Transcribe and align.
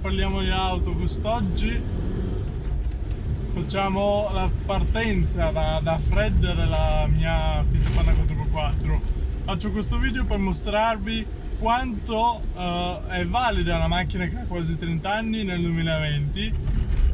Parliamo 0.00 0.40
di 0.40 0.48
Auto. 0.48 0.92
Quest'oggi 0.92 1.78
facciamo 3.52 4.30
la 4.32 4.50
partenza 4.64 5.50
da, 5.50 5.78
da 5.82 5.98
Fredder, 5.98 6.56
la 6.56 7.06
mia 7.06 7.62
Fiat 7.70 7.92
Panda 7.92 8.12
4x4. 8.12 8.98
Faccio 9.44 9.70
questo 9.70 9.98
video 9.98 10.24
per 10.24 10.38
mostrarvi 10.38 11.26
quanto 11.58 12.42
uh, 12.54 13.06
è 13.08 13.26
valida 13.26 13.76
una 13.76 13.88
macchina 13.88 14.26
che 14.26 14.38
ha 14.38 14.44
quasi 14.44 14.78
30 14.78 15.12
anni 15.12 15.44
nel 15.44 15.60
2020 15.60 16.54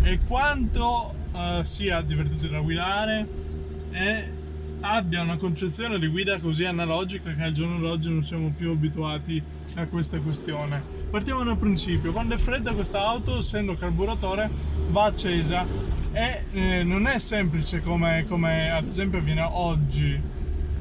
e 0.02 0.20
quanto 0.24 1.12
uh, 1.32 1.64
sia 1.64 2.00
divertente 2.02 2.48
da 2.48 2.60
guidare 2.60 3.28
e 3.90 4.32
abbia 4.80 5.22
una 5.22 5.36
concezione 5.36 5.98
di 5.98 6.06
guida 6.06 6.38
così 6.38 6.64
analogica 6.64 7.34
che 7.34 7.42
al 7.42 7.52
giorno 7.52 7.78
d'oggi 7.80 8.10
non 8.10 8.22
siamo 8.22 8.52
più 8.56 8.70
abituati 8.70 9.42
a 9.74 9.86
questa 9.86 10.20
questione. 10.20 10.95
Partiamo 11.10 11.44
dal 11.44 11.56
principio, 11.56 12.12
quando 12.12 12.34
è 12.34 12.38
fredda 12.38 12.72
questa 12.74 13.00
auto, 13.06 13.38
essendo 13.38 13.74
carburatore, 13.74 14.50
va 14.88 15.04
accesa 15.04 15.64
e 16.12 16.44
eh, 16.52 16.82
non 16.82 17.06
è 17.06 17.18
semplice 17.18 17.80
come, 17.80 18.24
come, 18.28 18.70
ad 18.70 18.86
esempio 18.86 19.18
avviene 19.18 19.42
oggi. 19.42 20.20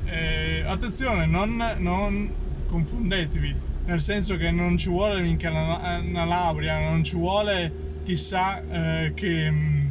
Eh, 0.05 0.63
attenzione, 0.65 1.25
non, 1.25 1.75
non, 1.77 2.29
confondetevi, 2.67 3.55
nel 3.85 4.01
senso 4.01 4.35
che 4.35 4.51
non 4.51 4.77
ci 4.77 4.89
vuole 4.89 5.21
minchia 5.21 5.51
una, 5.51 5.99
una 5.99 6.25
laurea, 6.25 6.79
non 6.79 7.03
ci 7.03 7.15
vuole 7.15 8.01
chissà 8.03 8.61
eh, 8.61 9.13
che 9.13 9.83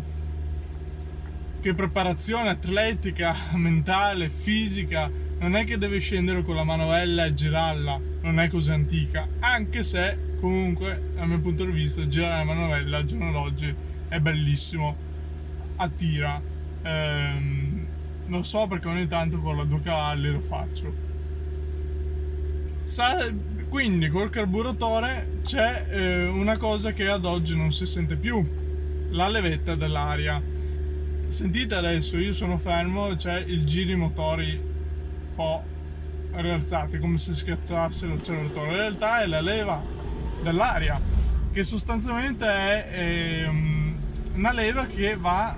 che 1.65 1.73
preparazione 1.73 2.51
atletica, 2.51 3.35
mentale, 3.57 4.29
fisica, 4.29 5.11
non 5.45 5.57
è 5.57 5.65
che 5.65 5.77
devi 5.77 6.01
scendere 6.01 6.43
con 6.43 6.55
la 6.55 6.65
manovella 6.65 7.27
e 7.27 7.35
girarla, 7.35 8.01
non 8.23 8.41
è 8.41 8.49
così 8.49 8.71
antica, 8.71 9.29
anche 9.41 9.85
se 9.85 10.37
comunque 10.41 11.11
dal 11.15 11.29
mio 11.29 11.39
punto 11.39 11.67
di 11.67 11.73
vista 11.73 12.09
girare 12.09 12.39
la 12.39 12.55
manovella 12.55 12.97
al 12.97 13.05
giorno 13.05 13.31
d'oggi 13.31 13.75
è 14.09 14.19
bellissimo, 14.21 14.97
attira, 15.77 16.41
ehm, 16.81 17.87
lo 18.29 18.43
so 18.43 18.67
perché 18.67 18.89
ogni 18.89 19.07
tanto 19.07 19.39
con 19.41 19.59
la 19.59 19.65
due 19.65 19.83
cavalli 19.83 20.31
lo 20.31 20.41
faccio. 20.41 20.95
Sa- 22.85 23.31
quindi 23.69 24.09
col 24.09 24.31
carburatore 24.31 25.41
c'è 25.43 25.87
eh, 25.91 26.27
una 26.27 26.57
cosa 26.57 26.93
che 26.93 27.07
ad 27.07 27.27
oggi 27.27 27.55
non 27.55 27.71
si 27.71 27.85
sente 27.85 28.17
più, 28.17 28.43
la 29.11 29.29
levetta 29.29 29.75
dell'aria. 29.75 30.43
Sentite 31.29 31.75
adesso, 31.75 32.17
io 32.17 32.33
sono 32.33 32.57
fermo 32.57 33.15
c'è 33.15 33.41
il 33.41 33.67
giri 33.67 33.95
motori 33.95 34.73
po' 35.35 35.63
rialzati, 36.33 36.99
come 36.99 37.19
se 37.19 37.33
schiacciasse 37.33 38.07
l'acceleratore. 38.07 38.71
In 38.71 38.77
realtà 38.77 39.23
è 39.23 39.27
la 39.27 39.41
leva 39.41 39.83
dell'aria, 40.43 41.01
che 41.53 41.65
sostanzialmente 41.65 42.47
è, 42.47 42.89
è 42.89 43.49
una 44.35 44.53
leva 44.53 44.87
che 44.87 45.17
va 45.17 45.57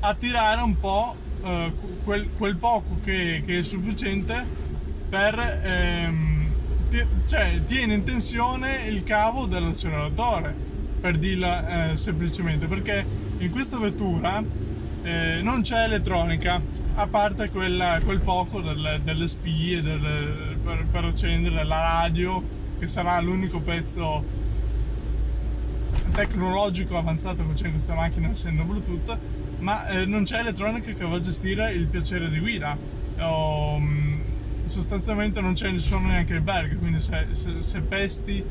a 0.00 0.14
tirare 0.14 0.60
un 0.60 0.78
po' 0.78 1.16
eh, 1.42 1.72
quel, 2.04 2.28
quel, 2.36 2.56
poco 2.56 2.98
che, 3.04 3.42
che, 3.44 3.58
è 3.60 3.62
sufficiente 3.62 4.46
per... 5.08 5.60
Ehm, 5.62 6.30
cioè 7.26 7.62
tiene 7.64 7.94
in 7.94 8.04
tensione 8.04 8.84
il 8.86 9.02
cavo 9.02 9.46
dell'acceleratore, 9.46 10.54
per 11.00 11.16
dirla 11.16 11.92
eh, 11.92 11.96
semplicemente, 11.96 12.66
perché 12.66 13.04
in 13.38 13.50
questa 13.50 13.78
vettura 13.78 14.42
eh, 15.02 15.40
non 15.42 15.62
c'è 15.62 15.84
elettronica 15.84 16.60
a 16.94 17.06
parte 17.06 17.48
quella, 17.50 18.00
quel 18.04 18.20
poco 18.20 18.60
delle, 18.60 19.00
delle 19.02 19.26
spie 19.26 19.80
delle, 19.80 20.56
per, 20.62 20.86
per, 20.90 21.04
accendere 21.04 21.64
la 21.64 21.80
radio 21.80 22.42
che 22.78 22.86
sarà 22.86 23.18
l'unico 23.20 23.60
pezzo 23.60 24.40
tecnologico 26.12 26.98
avanzato 26.98 27.46
che 27.46 27.54
c'è 27.54 27.64
in 27.66 27.70
questa 27.72 27.94
macchina 27.94 28.28
essendo 28.28 28.64
bluetooth 28.64 29.18
ma 29.60 29.86
eh, 29.88 30.04
non 30.04 30.24
c'è 30.24 30.40
elettronica 30.40 30.92
che 30.92 31.04
va 31.04 31.16
a 31.16 31.20
gestire 31.20 31.72
il 31.72 31.86
piacere 31.86 32.28
di 32.28 32.40
guida. 32.40 32.76
O, 33.20 33.78
mm, 33.78 34.20
sostanzialmente 34.64 35.40
non 35.40 35.54
c'è 35.54 35.70
nessuno 35.70 36.08
neanche 36.08 36.34
il 36.34 36.40
berg 36.40 36.78
quindi 36.78 37.00
se, 37.00 37.28
se, 37.30 37.62
se 37.62 37.80
pesti 37.82 38.42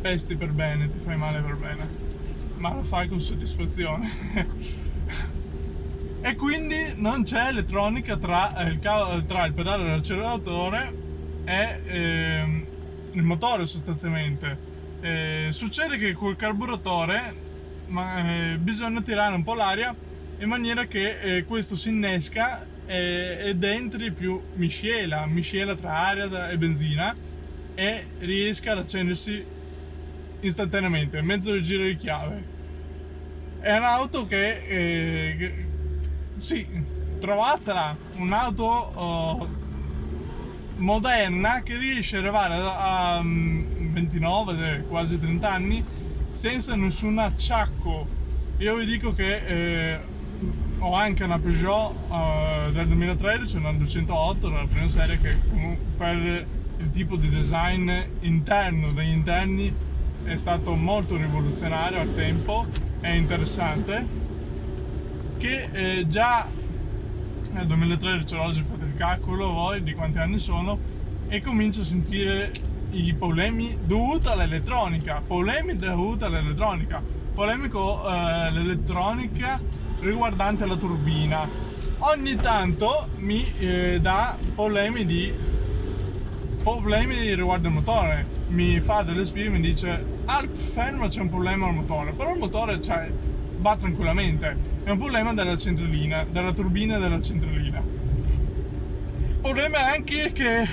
pesti 0.00 0.36
per 0.36 0.50
bene 0.50 0.88
ti 0.88 0.98
fai 0.98 1.16
male 1.16 1.40
per 1.40 1.56
bene 1.56 1.88
ma 2.56 2.74
lo 2.74 2.82
fai 2.82 3.08
con 3.08 3.20
soddisfazione 3.20 4.10
e 6.24 6.36
quindi 6.36 6.92
non 6.94 7.24
c'è 7.24 7.48
elettronica 7.48 8.16
tra 8.16 8.56
eh, 8.56 8.68
il, 8.68 9.24
tra 9.26 9.44
il 9.44 9.52
pedale 9.52 9.82
dell'acceleratore 9.82 10.94
e 11.44 11.80
eh, 11.84 12.66
il 13.10 13.22
motore 13.22 13.66
sostanzialmente. 13.66 14.70
Eh, 15.00 15.48
succede 15.50 15.98
che 15.98 16.12
col 16.12 16.36
carburatore 16.36 17.34
ma, 17.88 18.52
eh, 18.52 18.58
bisogna 18.58 19.02
tirare 19.02 19.34
un 19.34 19.42
po' 19.42 19.54
l'aria 19.54 19.94
in 20.38 20.48
maniera 20.48 20.86
che 20.86 21.18
eh, 21.18 21.44
questo 21.44 21.74
si 21.74 21.88
innesca 21.88 22.70
ed 22.84 23.62
entri 23.62 24.10
più 24.10 24.38
miscela, 24.54 25.24
miscela 25.24 25.74
tra 25.74 26.08
aria 26.08 26.50
e 26.50 26.58
benzina 26.58 27.14
e 27.74 28.06
riesca 28.18 28.72
ad 28.72 28.78
accendersi 28.78 29.42
istantaneamente, 30.40 31.22
mezzo 31.22 31.58
giro 31.60 31.84
di 31.84 31.96
chiave. 31.96 32.42
È 33.60 33.74
un'auto 33.76 34.26
che, 34.26 34.64
eh, 34.66 35.36
che 35.38 35.66
sì, 36.42 36.66
trovatela 37.20 37.96
un'auto 38.16 38.92
uh, 38.96 40.80
moderna 40.82 41.62
che 41.62 41.76
riesce 41.76 42.16
ad 42.16 42.24
arrivare 42.24 42.54
a, 42.54 43.18
a 43.18 43.22
29, 43.22 44.86
quasi 44.88 45.20
30 45.20 45.50
anni 45.50 45.84
senza 46.32 46.74
nessun 46.74 47.18
acciacco. 47.18 48.20
Io 48.58 48.74
vi 48.74 48.84
dico 48.84 49.14
che 49.14 49.36
eh, 49.36 50.00
ho 50.78 50.94
anche 50.94 51.22
una 51.22 51.38
Peugeot 51.38 51.94
uh, 52.08 52.72
del 52.72 52.88
2013, 52.88 53.56
una 53.58 53.72
208, 53.72 54.48
la 54.50 54.66
prima 54.68 54.88
serie 54.88 55.20
che 55.20 55.38
per 55.96 56.44
il 56.78 56.90
tipo 56.90 57.14
di 57.14 57.28
design 57.28 57.88
interno 58.20 58.90
degli 58.92 59.12
interni 59.12 59.72
è 60.24 60.36
stato 60.36 60.74
molto 60.74 61.16
rivoluzionario 61.16 62.00
al 62.00 62.12
tempo, 62.14 62.66
è 62.98 63.10
interessante 63.10 64.21
che 65.42 65.68
eh, 65.72 66.06
già 66.06 66.48
nel 67.50 67.66
2013 67.66 68.36
oggi 68.36 68.62
fate 68.62 68.84
il 68.84 68.94
calcolo 68.94 69.50
voi 69.50 69.82
di 69.82 69.92
quanti 69.92 70.18
anni 70.18 70.38
sono 70.38 70.78
e 71.26 71.40
comincio 71.40 71.80
a 71.80 71.84
sentire 71.84 72.52
i 72.90 73.12
problemi 73.14 73.76
dovuti 73.84 74.28
all'elettronica 74.28 75.20
problemi 75.26 75.74
dovuti 75.74 76.22
all'elettronica 76.22 77.02
polemico 77.34 78.08
eh, 78.08 78.52
l'elettronica 78.52 79.58
riguardante 79.98 80.64
la 80.64 80.76
turbina. 80.76 81.48
Ogni 81.98 82.36
tanto 82.36 83.08
mi 83.22 83.44
eh, 83.58 83.98
dà 84.00 84.36
problemi 84.54 85.04
di 85.04 85.32
problemi 86.62 87.34
riguardo 87.34 87.66
il 87.66 87.74
motore. 87.74 88.26
Mi 88.50 88.78
fa 88.78 89.02
delle 89.02 89.24
spie 89.24 89.46
e 89.46 89.48
mi 89.48 89.60
dice 89.60 90.04
alt 90.26 90.56
fermo 90.56 91.08
c'è 91.08 91.20
un 91.20 91.30
problema 91.30 91.66
al 91.66 91.74
motore. 91.74 92.12
Però 92.12 92.32
il 92.32 92.38
motore 92.38 92.80
cioè, 92.80 93.10
va 93.62 93.76
tranquillamente 93.76 94.70
è 94.84 94.90
un 94.90 94.98
problema 94.98 95.32
della 95.32 95.56
centralina, 95.56 96.26
della 96.28 96.52
turbina 96.52 96.98
della 96.98 97.22
centralina. 97.22 97.78
Il 97.78 99.36
problema 99.40 99.78
è 99.78 99.96
anche 99.96 100.32
che 100.32 100.68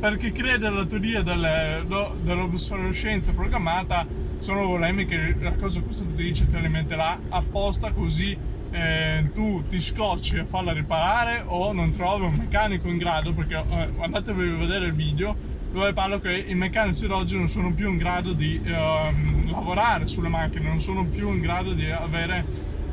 per 0.00 0.16
chi 0.16 0.32
crede 0.32 0.66
alla 0.66 0.86
teoria 0.86 1.22
delle, 1.22 1.84
dell'obsolescenza 2.22 3.32
programmata 3.32 4.06
sono 4.38 4.60
problemi 4.60 5.04
che 5.04 5.36
la 5.38 5.54
cosa 5.56 5.82
costruttrice 5.82 6.48
ti 6.48 6.56
alimenterà 6.56 7.18
apposta 7.28 7.92
così 7.92 8.36
eh, 8.70 9.30
tu 9.32 9.64
ti 9.68 9.78
scocci 9.80 10.38
a 10.38 10.44
farla 10.44 10.72
riparare 10.72 11.42
o 11.46 11.72
non 11.72 11.90
trovi 11.92 12.24
un 12.24 12.34
meccanico 12.34 12.88
in 12.88 12.98
grado 12.98 13.32
perché 13.32 13.54
eh, 13.54 13.88
andatevi 13.98 14.50
a 14.50 14.56
vedere 14.56 14.86
il 14.86 14.94
video 14.94 15.32
dove 15.74 15.92
parlo 15.92 16.20
che 16.20 16.32
i 16.32 16.54
meccanici 16.54 17.08
d'oggi 17.08 17.36
non 17.36 17.48
sono 17.48 17.74
più 17.74 17.90
in 17.90 17.96
grado 17.96 18.32
di 18.32 18.60
eh, 18.62 18.70
lavorare 19.50 20.06
sulle 20.06 20.28
macchine 20.28 20.68
non 20.68 20.78
sono 20.78 21.04
più 21.04 21.30
in 21.30 21.40
grado 21.40 21.72
di 21.72 21.90
avere 21.90 22.44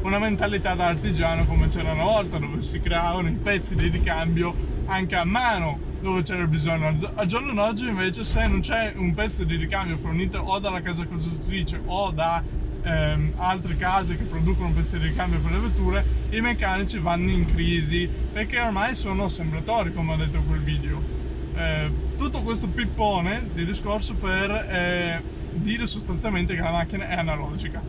una 0.02 0.18
mentalità 0.18 0.74
da 0.74 0.88
artigiano 0.88 1.46
come 1.46 1.68
c'era 1.68 1.92
una 1.92 2.06
volta, 2.06 2.40
dove 2.40 2.60
si 2.64 2.80
creavano 2.80 3.28
i 3.28 3.34
pezzi 3.34 3.76
di 3.76 3.88
ricambio 3.88 4.56
anche 4.88 5.16
a 5.16 5.24
mano, 5.26 5.78
dove 6.02 6.24
c'era 6.24 6.48
bisogno. 6.48 6.98
Al 7.14 7.28
giorno 7.28 7.54
d'oggi 7.54 7.88
invece 7.88 8.24
se 8.24 8.48
non 8.48 8.62
c'è 8.62 8.94
un 8.96 9.14
pezzo 9.14 9.44
di 9.44 9.58
ricambio 9.58 9.98
fornito 9.98 10.40
o 10.40 10.58
dalla 10.58 10.82
casa 10.82 11.06
costruttrice 11.06 11.80
o 11.86 12.10
da 12.10 12.42
ehm, 12.82 13.34
altre 13.36 13.78
case 13.78 14.18
che 14.18 14.24
producono 14.24 14.72
pezzi 14.72 14.98
di 14.98 15.06
ricambio 15.06 15.40
per 15.40 15.52
le 15.52 15.60
vetture, 15.60 16.04
i 16.32 16.42
meccanici 16.42 16.98
vanno 16.98 17.30
in 17.30 17.46
crisi 17.46 18.10
perché 18.34 18.60
ormai 18.60 18.96
sono 18.96 19.26
assemblatori, 19.26 19.94
come 19.94 20.14
ho 20.14 20.18
detto 20.18 20.38
in 20.38 20.48
quel 20.48 20.62
video. 20.62 21.21
Eh, 21.56 21.92
tutto 22.18 22.42
questo 22.42 22.68
pippone 22.68 23.50
di 23.54 23.66
discorso 23.66 24.14
per 24.16 24.52
eh, 24.52 25.22
dire 25.54 25.86
sostanzialmente 25.86 26.56
che 26.56 26.62
la 26.62 26.72
macchina 26.72 27.08
è 27.08 27.16
analogica 27.16 27.82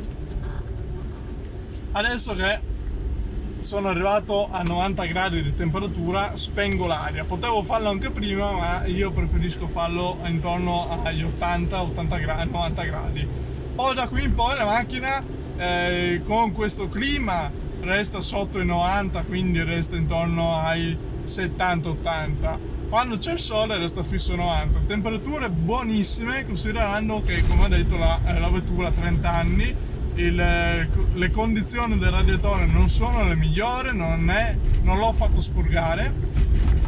adesso 1.92 2.34
che 2.34 2.70
sono 3.60 3.88
arrivato 3.88 4.48
a 4.50 4.62
90 4.62 5.04
gradi 5.04 5.42
di 5.42 5.54
temperatura, 5.54 6.36
spengo 6.36 6.86
l'aria. 6.86 7.24
Potevo 7.24 7.62
farlo 7.62 7.90
anche 7.90 8.10
prima, 8.10 8.50
ma 8.50 8.86
io 8.86 9.12
preferisco 9.12 9.68
farlo 9.68 10.18
intorno 10.24 11.02
agli 11.04 11.22
80-80 11.22 12.20
gradi, 12.20 12.50
90 12.50 12.82
gradi. 12.82 13.28
Poi 13.74 13.94
da 13.94 14.08
qui 14.08 14.24
in 14.24 14.34
poi 14.34 14.56
la 14.56 14.64
macchina 14.64 15.22
eh, 15.56 16.22
con 16.24 16.52
questo 16.52 16.88
clima 16.88 17.50
resta 17.82 18.20
sotto 18.20 18.58
i 18.60 18.66
90, 18.66 19.22
quindi 19.22 19.62
resta 19.62 19.96
intorno 19.96 20.56
ai 20.56 20.96
70-80 21.24 22.70
quando 22.92 23.16
c'è 23.16 23.32
il 23.32 23.38
sole 23.38 23.78
resta 23.78 24.02
fisso 24.02 24.34
90 24.34 24.80
temperature 24.86 25.48
buonissime 25.48 26.44
considerando 26.44 27.22
che 27.22 27.42
come 27.48 27.64
ho 27.64 27.68
detto 27.68 27.96
la, 27.96 28.20
eh, 28.26 28.38
la 28.38 28.50
vettura 28.50 28.88
ha 28.88 28.90
30 28.90 29.32
anni 29.32 29.74
il, 30.16 30.38
eh, 30.38 30.90
le 31.14 31.30
condizioni 31.30 31.96
del 31.96 32.10
radiatore 32.10 32.66
non 32.66 32.90
sono 32.90 33.26
le 33.26 33.34
migliori 33.34 33.96
non, 33.96 34.28
è, 34.28 34.54
non 34.82 34.98
l'ho 34.98 35.10
fatto 35.14 35.40
spurgare. 35.40 36.12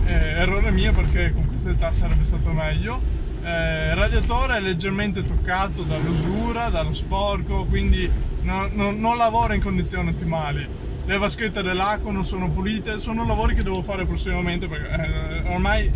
Eh, 0.04 0.12
errore 0.12 0.70
mio 0.72 0.92
perché 0.92 1.32
con 1.32 1.46
questa 1.46 1.70
età 1.70 1.90
sarebbe 1.90 2.24
stato 2.24 2.50
meglio. 2.50 3.00
Eh, 3.42 3.92
il 3.92 3.96
radiatore 3.96 4.58
è 4.58 4.60
leggermente 4.60 5.22
toccato 5.22 5.84
dall'usura 5.84 6.68
dallo 6.68 6.92
sporco 6.92 7.64
quindi 7.64 8.10
no, 8.42 8.68
no, 8.70 8.90
non 8.90 9.16
lavora 9.16 9.54
in 9.54 9.62
condizioni 9.62 10.10
ottimali 10.10 10.83
le 11.06 11.18
vaschette 11.18 11.62
dell'acqua 11.62 12.10
non 12.10 12.24
sono 12.24 12.50
pulite, 12.50 12.98
sono 12.98 13.26
lavori 13.26 13.54
che 13.54 13.62
devo 13.62 13.82
fare 13.82 14.06
prossimamente 14.06 14.66
perché 14.66 14.88
eh, 14.88 15.52
ormai 15.52 15.92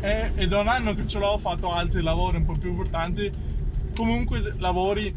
è, 0.00 0.32
è, 0.34 0.46
da 0.46 0.60
un 0.60 0.68
anno 0.68 0.94
che 0.94 1.06
ce 1.06 1.18
l'ho, 1.18 1.28
ho 1.28 1.38
fatto 1.38 1.72
altri 1.72 2.02
lavori 2.02 2.36
un 2.36 2.44
po' 2.44 2.52
più 2.52 2.68
importanti, 2.68 3.30
comunque 3.94 4.54
lavori 4.58 5.14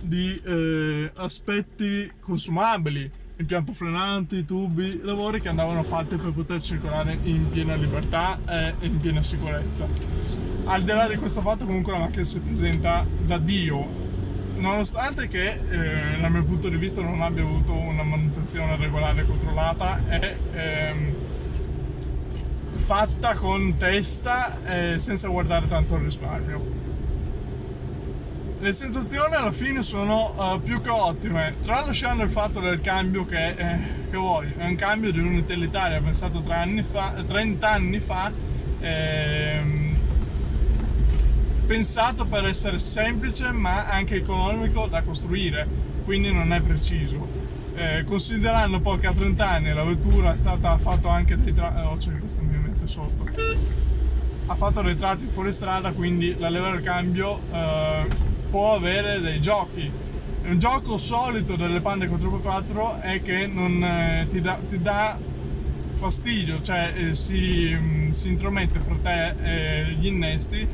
di 0.00 0.40
eh, 0.44 1.10
aspetti 1.16 2.10
consumabili, 2.20 3.10
impianto 3.38 3.72
frenanti, 3.72 4.44
tubi, 4.44 5.00
lavori 5.02 5.40
che 5.40 5.48
andavano 5.48 5.82
fatti 5.82 6.16
per 6.16 6.32
poter 6.32 6.60
circolare 6.60 7.18
in 7.22 7.48
piena 7.48 7.74
libertà 7.74 8.38
e 8.46 8.74
in 8.80 8.96
piena 8.96 9.22
sicurezza. 9.22 9.86
Al 10.64 10.82
di 10.82 10.90
là 10.90 11.06
di 11.06 11.16
questo 11.16 11.40
fatto 11.42 11.64
comunque 11.64 11.92
la 11.92 12.00
macchina 12.00 12.24
si 12.24 12.40
presenta 12.40 13.06
da 13.24 13.38
Dio, 13.38 14.05
nonostante 14.56 15.28
che 15.28 15.60
eh, 15.70 16.20
dal 16.20 16.30
mio 16.30 16.44
punto 16.44 16.68
di 16.68 16.76
vista 16.76 17.00
non 17.00 17.20
abbia 17.22 17.42
avuto 17.42 17.72
una 17.72 18.02
manutenzione 18.02 18.76
regolare 18.76 19.22
e 19.22 19.26
controllata 19.26 20.00
è 20.08 20.36
ehm, 20.52 21.14
fatta 22.74 23.34
con 23.34 23.76
testa 23.76 24.58
e 24.64 24.98
senza 24.98 25.28
guardare 25.28 25.66
tanto 25.66 25.94
al 25.94 26.02
risparmio. 26.02 26.84
Le 28.58 28.72
sensazioni 28.72 29.34
alla 29.34 29.52
fine 29.52 29.82
sono 29.82 30.34
uh, 30.34 30.62
più 30.62 30.80
che 30.80 30.88
ottime 30.88 31.56
tralasciando 31.60 32.22
il 32.22 32.30
fatto 32.30 32.58
del 32.58 32.80
cambio 32.80 33.26
che, 33.26 33.48
eh, 33.50 33.78
che 34.10 34.16
vuoi. 34.16 34.52
È 34.56 34.64
un 34.64 34.76
cambio 34.76 35.12
di 35.12 35.18
un 35.18 35.36
utilitario 35.36 36.00
pensato 36.00 36.40
30 36.40 36.56
anni 36.56 36.82
fa, 36.82 37.22
30 37.26 37.70
anni 37.70 38.00
fa 38.00 38.32
ehm, 38.80 39.85
pensato 41.66 42.26
per 42.26 42.44
essere 42.46 42.78
semplice 42.78 43.50
ma 43.50 43.86
anche 43.86 44.16
economico 44.16 44.86
da 44.86 45.02
costruire, 45.02 45.66
quindi 46.04 46.32
non 46.32 46.52
è 46.52 46.60
preciso. 46.60 47.44
Eh, 47.74 48.04
considerando 48.04 48.80
poi 48.80 48.98
che 48.98 49.06
a 49.08 49.12
30 49.12 49.48
anni 49.48 49.72
la 49.74 49.84
vettura 49.84 50.32
è 50.32 50.36
stata 50.38 50.78
fatta 50.78 51.10
anche 51.10 51.36
dei 51.36 51.52
tratti, 51.52 51.80
oh 51.80 51.96
c'è 51.96 52.18
questo 52.18 52.40
mi 52.42 52.56
mette 52.56 52.86
sotto, 52.86 53.28
ha 54.46 54.54
fatto 54.54 54.80
dei 54.80 54.96
tratti 54.96 55.26
fuori 55.26 55.52
strada, 55.52 55.92
quindi 55.92 56.36
la 56.38 56.48
leva 56.48 56.70
del 56.70 56.80
cambio 56.80 57.40
eh, 57.52 58.06
può 58.48 58.74
avere 58.74 59.20
dei 59.20 59.40
giochi. 59.40 59.90
Un 60.44 60.58
gioco 60.58 60.96
solito 60.96 61.56
delle 61.56 61.80
Pande 61.80 62.08
4x4 62.08 63.00
è 63.00 63.20
che 63.20 63.48
non, 63.48 63.82
eh, 63.82 64.26
ti, 64.30 64.40
dà, 64.40 64.58
ti, 64.66 64.80
dà, 64.80 65.18
fastidio, 65.96 66.62
cioè 66.62 66.92
eh, 66.94 67.14
si, 67.14 67.76
si 68.12 68.28
intromette 68.28 68.78
fra 68.78 68.96
te 69.02 69.34
e 69.42 69.92
gli 69.98 70.06
innesti 70.06 70.68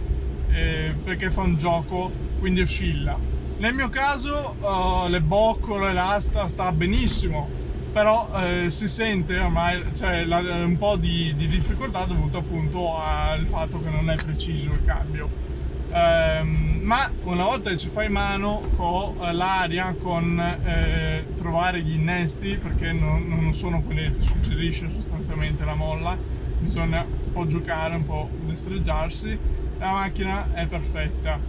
eh, 0.53 0.95
perché 1.03 1.31
fa 1.31 1.43
un 1.43 1.57
gioco, 1.57 2.11
quindi 2.39 2.61
oscilla. 2.61 3.19
Nel 3.59 3.75
mio 3.75 3.89
caso 3.89 4.57
uh, 4.59 5.09
le 5.09 5.21
boccole, 5.21 5.93
l'asta 5.93 6.49
sta 6.49 6.73
benissimo, 6.73 7.49
però 7.93 8.29
eh, 8.35 8.71
si 8.71 8.89
sente 8.89 9.39
ormai 9.39 9.85
cioè, 9.95 10.25
la, 10.25 10.39
un 10.39 10.77
po' 10.79 10.97
di, 10.97 11.35
di, 11.37 11.47
difficoltà 11.47 12.05
dovuto 12.05 12.39
appunto 12.39 12.99
al 12.99 13.45
fatto 13.47 13.81
che 13.83 13.91
non 13.91 14.11
è 14.11 14.17
preciso 14.17 14.73
il 14.73 14.83
cambio. 14.85 15.51
Um, 15.93 16.81
ma 16.83 17.09
una 17.25 17.45
volta 17.45 17.69
che 17.69 17.77
ci 17.77 17.89
fai 17.89 18.09
mano 18.09 18.63
con 18.77 19.15
uh, 19.19 19.31
l'aria, 19.31 19.95
con 20.01 20.41
eh, 20.41 21.27
trovare 21.37 21.83
gli 21.83 21.93
innesti, 21.93 22.57
perché 22.57 22.93
non, 22.93 23.29
non, 23.29 23.53
sono 23.53 23.83
quelli 23.83 24.03
che 24.05 24.15
ti 24.15 24.25
suggerisce 24.25 24.89
sostanzialmente 24.91 25.65
la 25.65 25.75
molla, 25.75 26.17
bisogna 26.59 27.05
un 27.07 27.33
po' 27.33 27.47
giocare, 27.47 27.95
un 27.95 28.05
po' 28.05 28.29
destreggiarsi 28.45 29.39
la 29.83 29.91
macchina 29.91 30.47
è 30.53 30.67
perfetta. 30.67 31.41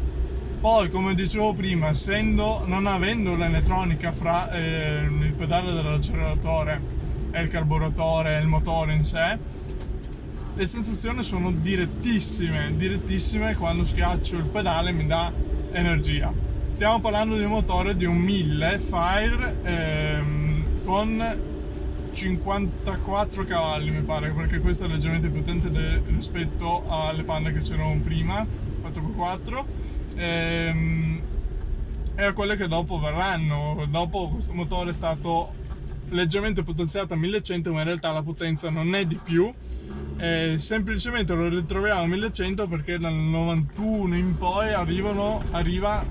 Poi, 0.59 0.89
come 0.89 1.13
dicevo 1.13 1.53
prima, 1.53 1.89
essendo, 1.89 2.63
non 2.65 2.87
avendo 2.87 3.35
l'elettronica 3.35 4.11
fra 4.11 4.51
eh, 4.51 5.01
il 5.07 5.33
pedale 5.33 5.71
dell'acceleratore 5.71 6.81
e 7.31 7.41
il 7.41 7.49
carburatore 7.49 8.37
e 8.37 8.41
il 8.41 8.47
motore 8.47 8.95
in 8.95 9.03
sé, 9.03 9.37
le 10.55 10.65
sensazioni 10.65 11.21
sono 11.21 11.51
direttissime, 11.51 12.73
direttissime 12.75 13.55
quando 13.55 13.83
schiaccio 13.83 14.37
il 14.37 14.45
pedale 14.45 14.91
mi 14.91 15.05
dà 15.05 15.31
energia. 15.71 16.33
Stiamo 16.71 16.99
parlando 17.01 17.37
di 17.37 17.43
un 17.43 17.51
motore 17.51 17.95
di 17.95 18.05
un 18.05 18.17
1000 18.17 18.79
Fire 18.79 19.57
ehm, 19.61 20.83
con 20.83 21.52
54 22.13 23.43
cavalli 23.45 23.89
mi 23.89 24.01
pare 24.01 24.31
perché 24.31 24.59
questo 24.59 24.85
è 24.85 24.87
leggermente 24.87 25.29
più 25.29 25.39
potente 25.39 25.71
de- 25.71 26.01
rispetto 26.05 26.83
alle 26.87 27.23
pande 27.23 27.51
che 27.51 27.59
c'erano 27.59 27.99
prima 28.01 28.45
4x4 28.83 29.65
ehm, 30.15 31.21
e 32.15 32.23
a 32.23 32.33
quelle 32.33 32.55
che 32.55 32.67
dopo 32.67 32.99
verranno. 32.99 33.85
Dopo 33.89 34.29
questo 34.29 34.53
motore 34.53 34.91
è 34.91 34.93
stato 34.93 35.51
leggermente 36.09 36.61
potenziato 36.61 37.13
a 37.13 37.17
1100 37.17 37.73
ma 37.73 37.79
in 37.79 37.85
realtà 37.85 38.11
la 38.11 38.21
potenza 38.21 38.69
non 38.69 38.93
è 38.93 39.05
di 39.05 39.19
più. 39.21 39.51
Eh, 40.17 40.55
semplicemente 40.59 41.33
lo 41.33 41.49
ritroviamo 41.49 42.01
a 42.01 42.05
1100 42.05 42.67
perché 42.67 42.97
dal 42.99 43.13
91 43.13 44.15
in 44.15 44.37
poi 44.37 44.71
arrivano, 44.71 45.43
arriva 45.51 46.05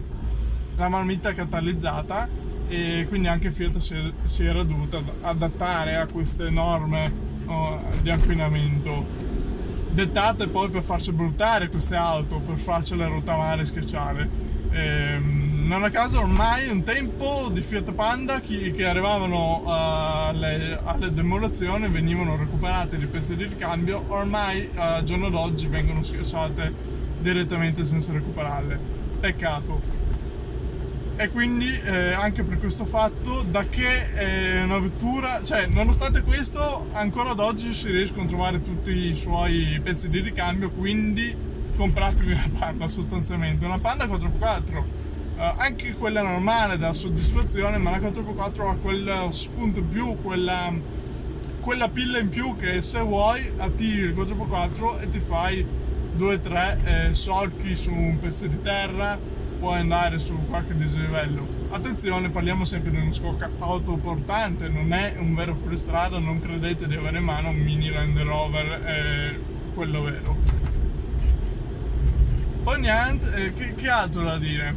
la 0.76 0.88
marmitta 0.88 1.32
catalizzata 1.32 2.28
e 2.72 3.04
quindi 3.06 3.28
anche 3.28 3.50
Fiat 3.50 3.76
si, 4.24 4.44
era 4.46 4.62
dovuta 4.62 4.98
adattare 5.20 5.96
a 5.96 6.06
queste 6.06 6.48
norme 6.48 7.12
oh, 7.44 7.82
di 8.00 8.08
inquinamento 8.08 9.04
dettate 9.90 10.48
poi 10.48 10.70
per 10.70 10.82
farci 10.82 11.12
bruttare 11.12 11.68
queste 11.68 11.96
auto, 11.96 12.38
per 12.38 12.56
farcele 12.56 13.06
rottamare 13.06 13.60
e 13.60 13.64
schiacciare. 13.66 14.30
Ehm, 14.70 15.64
non 15.66 15.84
a 15.84 15.90
caso 15.90 16.20
ormai 16.20 16.70
un 16.70 16.82
tempo 16.82 17.50
di 17.52 17.60
Fiat 17.60 17.92
Panda 17.92 18.40
che, 18.40 18.70
che 18.70 18.86
arrivavano 18.86 19.64
uh, 19.64 19.68
alle, 20.28 20.80
alle, 20.82 21.12
demolazioni 21.12 21.88
venivano 21.88 22.36
recuperate 22.36 22.96
dei 22.96 23.06
pezzi 23.06 23.36
di 23.36 23.44
ricambio, 23.44 24.02
ormai 24.08 24.70
al 24.76 25.02
uh, 25.02 25.04
giorno 25.04 25.28
d'oggi 25.28 25.66
vengono 25.66 26.02
schiacciate 26.02 26.72
direttamente 27.20 27.84
senza 27.84 28.12
recuperarle. 28.12 28.78
Peccato 29.20 30.11
e 31.16 31.28
quindi 31.28 31.70
eh, 31.84 32.12
anche 32.12 32.42
per 32.42 32.58
questo 32.58 32.84
fatto 32.84 33.42
da 33.42 33.64
che 33.64 34.12
è 34.14 34.62
una 34.62 34.78
vettura 34.78 35.42
cioè 35.42 35.66
nonostante 35.66 36.22
questo 36.22 36.86
ancora 36.92 37.30
ad 37.30 37.38
oggi 37.38 37.74
si 37.74 37.90
riescono 37.90 38.22
a 38.22 38.26
trovare 38.26 38.62
tutti 38.62 38.90
i 38.90 39.14
suoi 39.14 39.78
pezzi 39.82 40.08
di 40.08 40.20
ricambio 40.20 40.70
quindi 40.70 41.50
compratevi 41.76 42.32
una 42.32 42.50
Panda 42.58 42.88
sostanzialmente. 42.88 43.64
Una 43.64 43.78
Panda 43.78 44.06
4x4 44.06 44.82
eh, 45.36 45.54
anche 45.56 45.92
quella 45.94 46.22
normale 46.22 46.76
dà 46.76 46.92
soddisfazione 46.92 47.78
ma 47.78 47.90
la 47.90 47.98
4x4 47.98 48.68
ha 48.68 48.76
quel 48.76 49.28
spunto 49.30 49.80
in 49.80 49.88
più 49.88 50.16
quella, 50.22 50.72
quella 51.60 51.88
pilla 51.88 52.18
in 52.18 52.28
più 52.28 52.56
che 52.56 52.82
se 52.82 53.00
vuoi 53.00 53.52
attivi 53.56 54.00
il 54.00 54.14
4x4 54.14 55.00
e 55.00 55.08
ti 55.08 55.18
fai 55.18 55.66
2-3 56.18 56.84
eh, 56.84 57.14
solchi 57.14 57.74
su 57.74 57.90
un 57.90 58.18
pezzo 58.18 58.46
di 58.46 58.60
terra 58.60 59.18
può 59.62 59.70
andare 59.70 60.18
su 60.18 60.36
qualche 60.48 60.76
dislivello. 60.76 61.46
Attenzione, 61.70 62.30
parliamo 62.30 62.64
sempre 62.64 62.90
di 62.90 62.96
uno 62.96 63.12
scocca 63.12 63.48
autoportante, 63.60 64.66
non 64.66 64.92
è 64.92 65.14
un 65.16 65.36
vero 65.36 65.54
fuoristrada, 65.54 66.18
non 66.18 66.40
credete 66.40 66.88
di 66.88 66.96
avere 66.96 67.18
in 67.18 67.24
mano 67.24 67.50
un 67.50 67.58
mini 67.58 67.88
Land 67.88 68.18
Rover, 68.18 68.84
eh, 68.84 69.40
quello 69.72 70.02
vero. 70.02 70.36
Poi 72.64 72.80
niente, 72.80 73.34
eh, 73.36 73.52
che, 73.52 73.74
che 73.76 73.88
altro 73.88 74.24
da 74.24 74.36
dire? 74.36 74.74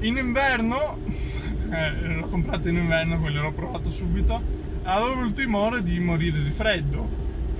In 0.00 0.16
inverno, 0.16 0.98
eh, 1.70 2.02
l'ho 2.16 2.26
comprato 2.26 2.68
in 2.68 2.78
inverno, 2.78 3.20
quello 3.20 3.42
l'ho 3.42 3.52
provato 3.52 3.90
subito, 3.90 4.42
avevo 4.82 5.22
il 5.22 5.32
timore 5.34 5.84
di 5.84 6.00
morire 6.00 6.42
di 6.42 6.50
freddo. 6.50 7.08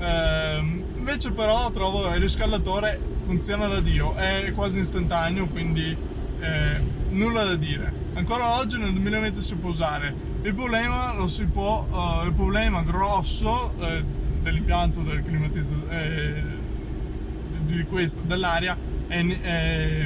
Eh, 0.01 0.82
invece 1.03 1.33
però 1.33 1.69
trovo 1.73 2.07
il 2.15 2.21
riscaldatore 2.21 2.97
funziona 3.25 3.67
da 3.67 3.81
Dio, 3.81 4.15
è 4.15 4.53
quasi 4.55 4.79
istantaneo, 4.79 5.47
quindi 5.49 5.97
eh, 6.39 6.81
nulla 7.11 7.43
da 7.43 7.57
dire. 7.57 7.93
Ancora 8.15 8.57
oggi 8.59 8.79
nel 8.79 8.93
2020 8.93 9.43
si 9.43 9.57
può 9.57 9.71
usare. 9.71 10.15
Il 10.43 10.55
problema, 10.55 11.13
può, 11.53 11.87
uh, 11.91 12.25
il 12.27 12.33
problema 12.33 12.83
grosso 12.83 13.73
eh, 13.81 14.05
dell'impianto 14.43 15.01
del 15.01 15.25
climatizzatore 15.25 16.45
eh, 17.67 18.17
dell'aria 18.25 18.77
è 19.09 19.17
in, 19.17 19.37
è 19.41 20.05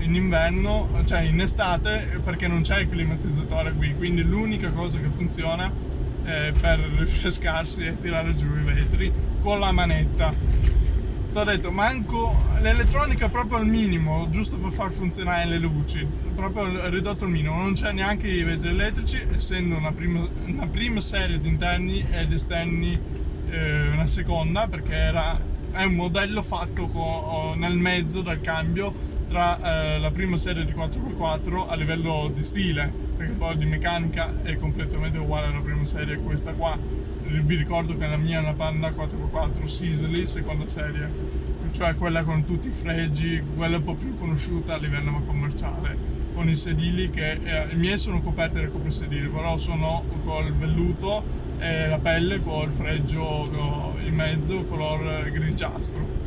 in, 0.00 0.14
inverno, 0.14 1.02
cioè 1.06 1.20
in 1.20 1.40
estate 1.40 2.20
perché 2.22 2.46
non 2.46 2.60
c'è 2.60 2.80
il 2.80 2.90
climatizzatore 2.90 3.72
qui, 3.72 3.94
quindi 3.94 4.22
l'unica 4.22 4.70
cosa 4.72 4.98
che 4.98 5.08
funziona 5.14 5.72
eh, 6.26 6.52
per 6.60 6.80
rinfrescarsi 6.80 7.84
è 7.84 7.98
tirare 7.98 8.34
giù 8.34 8.46
i 8.46 8.62
vetri 8.62 9.12
con 9.40 9.60
la 9.60 9.72
manetta. 9.72 10.34
Ho 11.32 11.44
detto 11.44 11.70
manco 11.70 12.34
l'elettronica 12.62 13.28
proprio 13.28 13.58
al 13.58 13.66
minimo 13.66 14.26
giusto 14.30 14.56
per 14.56 14.72
far 14.72 14.90
funzionare 14.90 15.44
le 15.44 15.58
luci 15.58 16.06
proprio 16.34 16.88
ridotto 16.88 17.24
al 17.24 17.30
minimo. 17.30 17.56
Non 17.56 17.74
c'è 17.74 17.92
neanche 17.92 18.26
i 18.26 18.42
vetri 18.42 18.68
elettrici 18.68 19.22
essendo 19.34 19.76
una 19.76 19.92
prima, 19.92 20.26
una 20.46 20.66
prima 20.66 21.00
serie 21.00 21.38
di 21.38 21.48
interni 21.48 22.04
ed 22.10 22.32
esterni 22.32 22.98
eh, 23.50 23.88
una 23.88 24.06
seconda 24.06 24.66
perché 24.66 24.94
era, 24.94 25.38
è 25.72 25.84
un 25.84 25.94
modello 25.94 26.42
fatto 26.42 26.86
con, 26.86 27.58
nel 27.58 27.76
mezzo 27.76 28.22
del 28.22 28.40
cambio 28.40 29.14
tra 29.28 29.94
eh, 29.94 29.98
la 29.98 30.10
prima 30.10 30.36
serie 30.36 30.64
di 30.64 30.72
4x4 30.72 31.68
a 31.68 31.74
livello 31.74 32.30
di 32.34 32.42
stile 32.42 33.05
perché 33.16 33.32
poi 33.32 33.56
di 33.56 33.64
meccanica 33.64 34.32
è 34.42 34.56
completamente 34.56 35.18
uguale 35.18 35.46
alla 35.46 35.60
prima 35.60 35.84
serie 35.84 36.16
questa 36.16 36.52
qua. 36.52 36.78
Vi 37.22 37.56
ricordo 37.56 37.96
che 37.96 38.06
la 38.06 38.16
mia 38.16 38.38
è 38.38 38.42
una 38.42 38.54
Panda 38.54 38.90
4x4 38.90 39.64
Sisley 39.64 40.26
seconda 40.26 40.66
serie 40.66 41.46
cioè 41.72 41.94
quella 41.94 42.22
con 42.22 42.44
tutti 42.44 42.68
i 42.68 42.70
fregi 42.70 43.42
quella 43.54 43.76
un 43.76 43.84
po' 43.84 43.94
più 43.94 44.16
conosciuta 44.18 44.74
a 44.74 44.76
livello 44.78 45.20
commerciale 45.26 45.94
con 46.32 46.48
i 46.48 46.56
sedili 46.56 47.10
che 47.10 47.32
eh, 47.32 47.72
i 47.72 47.76
miei 47.76 47.98
sono 47.98 48.22
coperti 48.22 48.60
da 48.60 48.68
coprisedili 48.68 49.28
però 49.28 49.58
sono 49.58 50.02
col 50.24 50.54
velluto 50.54 51.22
e 51.58 51.86
la 51.86 51.98
pelle 51.98 52.42
col 52.42 52.72
fregio 52.72 53.94
in 54.04 54.14
mezzo 54.14 54.64
color 54.64 55.30
grigiastro 55.30 56.25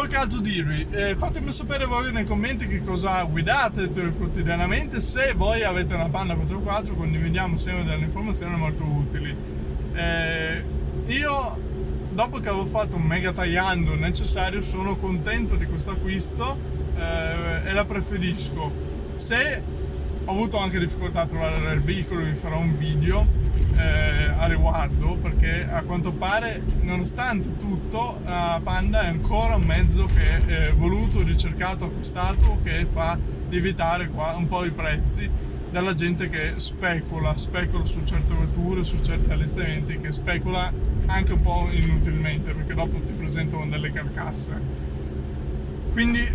poi 0.00 0.08
che 0.08 0.16
altro 0.16 0.40
dirvi? 0.40 0.86
Eh, 0.92 1.14
fatemi 1.14 1.52
sapere 1.52 1.84
voi 1.84 2.10
nei 2.10 2.24
commenti 2.24 2.66
che 2.66 2.82
cosa 2.82 3.22
guidate 3.24 3.90
quotidianamente. 4.16 4.98
Se 4.98 5.34
voi 5.36 5.62
avete 5.62 5.94
una 5.94 6.08
Panda 6.08 6.32
4x4 6.32 6.96
condividiamo 6.96 7.58
sempre 7.58 7.84
delle 7.84 8.04
informazioni 8.04 8.56
molto 8.56 8.82
utili. 8.82 9.36
Eh, 9.92 10.64
io 11.04 11.60
dopo 12.12 12.40
che 12.40 12.48
avevo 12.48 12.64
fatto 12.64 12.96
un 12.96 13.02
mega 13.02 13.32
tagliando 13.32 13.94
necessario 13.94 14.62
sono 14.62 14.96
contento 14.96 15.56
di 15.56 15.66
questo 15.66 15.90
acquisto 15.90 16.56
eh, 16.96 17.68
e 17.68 17.72
la 17.74 17.84
preferisco. 17.84 18.72
Se 19.16 19.62
ho 20.24 20.30
avuto 20.30 20.56
anche 20.56 20.78
difficoltà 20.78 21.20
a 21.20 21.26
trovare 21.26 21.74
il 21.74 21.82
veicolo, 21.82 22.24
vi 22.24 22.32
farò 22.32 22.58
un 22.58 22.78
video 22.78 23.26
eh, 23.80 24.32
a 24.36 24.46
riguardo 24.46 25.14
perché 25.14 25.66
a 25.70 25.82
quanto 25.82 26.12
pare 26.12 26.62
nonostante 26.82 27.56
tutto 27.56 28.20
la 28.24 28.60
Panda 28.62 29.02
è 29.02 29.08
ancora 29.08 29.56
un 29.56 29.62
mezzo 29.62 30.06
che 30.06 30.46
è 30.46 30.72
voluto, 30.72 31.22
ricercato, 31.22 31.86
acquistato 31.86 32.58
che 32.62 32.84
fa 32.84 33.18
lievitare 33.48 34.08
qua 34.08 34.34
un 34.36 34.46
po' 34.46 34.64
i 34.64 34.70
prezzi 34.70 35.28
dalla 35.70 35.94
gente 35.94 36.28
che 36.28 36.54
specula, 36.56 37.36
specula 37.36 37.84
su 37.84 38.02
certe 38.04 38.34
vetture, 38.34 38.82
su 38.82 39.00
certi 39.00 39.30
allestimenti, 39.30 39.98
che 39.98 40.10
specula 40.10 40.72
anche 41.06 41.32
un 41.32 41.40
po' 41.40 41.68
inutilmente 41.70 42.52
perché 42.52 42.74
dopo 42.74 42.98
ti 43.00 43.12
presentano 43.12 43.66
delle 43.66 43.92
carcasse. 43.92 44.88
Quindi 45.92 46.26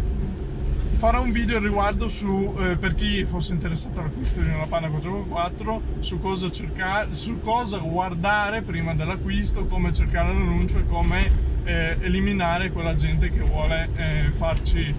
farò 1.06 1.22
un 1.22 1.32
video 1.32 1.60
riguardo 1.60 2.10
su, 2.10 2.56
eh, 2.58 2.78
per 2.78 2.96
chi 2.96 3.26
fosse 3.26 3.54
interessato 3.54 4.00
all'acquisto 4.00 4.42
di 4.42 4.50
una 4.50 4.66
Panda 4.66 4.88
4x4 4.88 5.82
su 6.00 6.20
cosa 6.20 6.50
cercare, 6.50 7.14
su 7.14 7.42
cosa 7.42 7.78
guardare 7.78 8.64
prima 8.64 8.96
dell'acquisto, 8.96 9.68
come 9.68 9.94
cercare 9.94 10.30
l'annuncio 10.30 10.80
e 10.80 10.86
come 10.88 11.30
eh, 11.64 11.98
eliminare 12.02 12.72
quella 12.72 12.96
gente 12.96 13.30
che 13.30 13.42
vuole 13.42 13.88
eh, 13.96 14.32
farci 14.34 14.92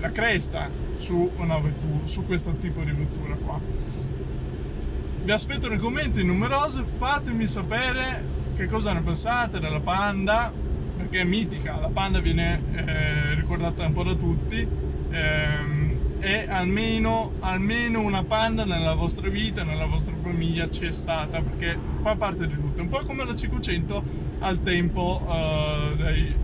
la 0.00 0.12
cresta 0.12 0.68
su, 0.98 1.30
vettura, 1.34 2.04
su 2.04 2.26
questo 2.26 2.52
tipo 2.52 2.82
di 2.82 2.90
vettura 2.90 3.34
qua. 3.36 3.58
Vi 5.22 5.32
aspetto 5.32 5.70
nei 5.70 5.78
commenti 5.78 6.22
numerosi, 6.22 6.82
fatemi 6.82 7.46
sapere 7.46 8.22
che 8.54 8.66
cosa 8.66 8.92
ne 8.92 9.00
pensate 9.00 9.60
della 9.60 9.80
Panda, 9.80 10.52
perché 10.98 11.20
è 11.20 11.24
mitica, 11.24 11.80
la 11.80 11.88
Panda 11.88 12.20
viene 12.20 12.60
eh, 12.74 13.34
ricordata 13.34 13.86
un 13.86 13.92
po' 13.94 14.02
da 14.02 14.14
tutti 14.14 14.83
ehm, 15.14 15.84
e 16.20 16.46
almeno, 16.48 17.32
almeno 17.40 18.00
una 18.00 18.24
panda 18.24 18.64
nella 18.64 18.94
vostra 18.94 19.28
vita, 19.28 19.62
nella 19.62 19.84
vostra 19.84 20.14
famiglia 20.18 20.66
c'è 20.66 20.90
stata 20.90 21.42
perché 21.42 21.78
fa 22.00 22.16
parte 22.16 22.46
di 22.46 22.54
tutto, 22.54 22.80
un 22.80 22.88
po' 22.88 23.04
come 23.04 23.26
la 23.26 23.34
500 23.34 24.02
al 24.38 24.62
tempo 24.62 25.22
uh, 25.22 25.94
dei, 25.96 26.34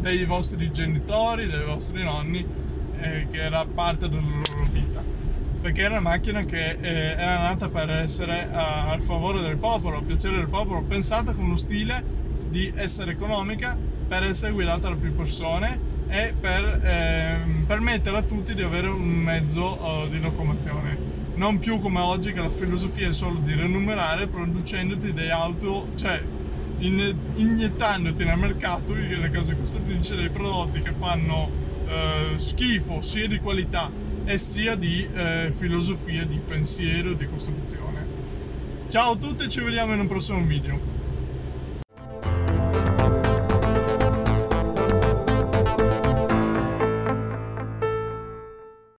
dei, 0.00 0.24
vostri 0.24 0.72
genitori, 0.72 1.46
dei 1.46 1.64
vostri 1.64 2.02
nonni, 2.02 2.44
eh, 2.98 3.28
che 3.30 3.40
era 3.40 3.64
parte 3.64 4.08
della 4.08 4.22
loro 4.22 4.68
vita. 4.72 5.02
Perché 5.60 5.82
era 5.82 5.98
una 5.98 6.08
macchina 6.08 6.44
che 6.44 6.78
eh, 6.80 7.12
era 7.12 7.42
nata 7.42 7.68
per 7.68 7.90
essere 7.90 8.48
uh, 8.50 8.56
al 8.56 9.02
favore 9.02 9.40
del 9.40 9.56
popolo, 9.56 9.98
al 9.98 10.04
piacere 10.04 10.36
del 10.36 10.48
popolo, 10.48 10.82
pensata 10.82 11.32
con 11.32 11.44
uno 11.44 11.56
stile 11.56 12.02
di 12.48 12.72
essere 12.74 13.12
economica 13.12 13.76
per 14.08 14.24
essere 14.24 14.50
guidata 14.50 14.88
da 14.88 14.96
più 14.96 15.14
persone 15.14 15.89
e 16.10 16.34
per 16.38 16.80
ehm, 16.82 17.64
permettere 17.66 18.16
a 18.16 18.22
tutti 18.22 18.52
di 18.52 18.62
avere 18.62 18.88
un 18.88 19.08
mezzo 19.08 19.78
uh, 19.80 20.08
di 20.08 20.20
locomozione. 20.20 20.98
Non 21.36 21.58
più 21.58 21.78
come 21.78 22.00
oggi 22.00 22.32
che 22.32 22.40
la 22.40 22.50
filosofia 22.50 23.08
è 23.08 23.12
solo 23.12 23.38
di 23.38 23.54
renumerare 23.54 24.26
producendoti 24.26 25.12
delle 25.12 25.30
auto, 25.30 25.90
cioè 25.94 26.20
in, 26.78 27.14
iniettandoti 27.36 28.24
nel 28.24 28.36
mercato 28.36 28.92
le 28.92 29.30
cose 29.32 29.56
costruttrici 29.56 30.16
dei 30.16 30.30
prodotti 30.30 30.82
che 30.82 30.92
fanno 30.98 31.48
uh, 31.86 32.38
schifo 32.38 33.00
sia 33.02 33.28
di 33.28 33.38
qualità 33.38 33.88
e 34.24 34.36
sia 34.36 34.74
di 34.74 35.08
uh, 35.08 35.52
filosofia, 35.52 36.24
di 36.24 36.40
pensiero, 36.44 37.12
di 37.12 37.26
costruzione. 37.26 38.18
Ciao 38.88 39.12
a 39.12 39.16
tutti 39.16 39.44
e 39.44 39.48
ci 39.48 39.60
vediamo 39.60 39.92
in 39.92 40.00
un 40.00 40.08
prossimo 40.08 40.44
video. 40.44 40.99